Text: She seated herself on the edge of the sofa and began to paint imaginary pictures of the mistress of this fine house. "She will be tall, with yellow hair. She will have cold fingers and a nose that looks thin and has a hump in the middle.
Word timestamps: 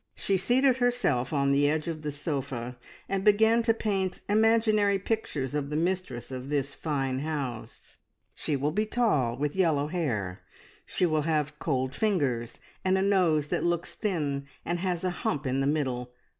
She 0.15 0.35
seated 0.35 0.77
herself 0.77 1.31
on 1.31 1.51
the 1.51 1.69
edge 1.69 1.87
of 1.87 2.01
the 2.01 2.11
sofa 2.11 2.75
and 3.07 3.23
began 3.23 3.61
to 3.61 3.71
paint 3.71 4.23
imaginary 4.27 4.97
pictures 4.97 5.53
of 5.53 5.69
the 5.69 5.75
mistress 5.75 6.31
of 6.31 6.49
this 6.49 6.73
fine 6.73 7.19
house. 7.19 7.97
"She 8.33 8.55
will 8.55 8.71
be 8.71 8.87
tall, 8.87 9.37
with 9.37 9.55
yellow 9.55 9.85
hair. 9.85 10.41
She 10.87 11.05
will 11.05 11.21
have 11.29 11.59
cold 11.59 11.93
fingers 11.93 12.59
and 12.83 12.97
a 12.97 13.03
nose 13.03 13.49
that 13.49 13.63
looks 13.63 13.93
thin 13.93 14.47
and 14.65 14.79
has 14.79 15.03
a 15.03 15.11
hump 15.21 15.45
in 15.45 15.59
the 15.59 15.67
middle. 15.67 16.09